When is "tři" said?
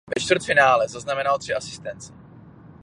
1.39-1.53